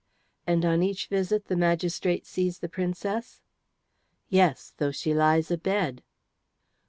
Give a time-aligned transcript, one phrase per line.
[0.47, 3.39] "And on each visit the magistrate sees the Princess?"
[4.29, 6.01] "Yes, though she lies abed."